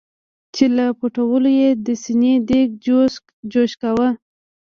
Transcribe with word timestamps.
چې 0.55 0.65
له 0.75 0.85
پټولو 0.99 1.49
یې 1.59 1.69
د 1.85 1.87
سینې 2.03 2.33
دیګ 2.49 2.69
جوش 3.51 3.71
کاوه. 3.81 4.09